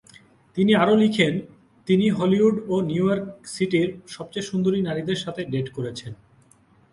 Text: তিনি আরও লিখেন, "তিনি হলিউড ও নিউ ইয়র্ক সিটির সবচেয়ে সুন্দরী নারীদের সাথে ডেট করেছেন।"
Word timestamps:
তিনি 0.57 0.71
আরও 0.75 0.95
লিখেন, 0.95 1.33
"তিনি 1.87 2.05
হলিউড 2.09 2.55
ও 2.67 2.75
নিউ 2.81 3.05
ইয়র্ক 3.07 3.25
সিটির 3.45 3.89
সবচেয়ে 4.07 4.47
সুন্দরী 4.49 4.79
নারীদের 4.81 5.17
সাথে 5.17 5.41
ডেট 5.45 5.67
করেছেন।" 5.69 6.11